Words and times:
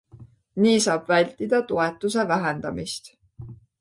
Nii 0.63 0.77
saab 0.85 1.11
vältida 1.11 1.59
toetuse 1.73 2.25
vähendamist. 2.33 3.13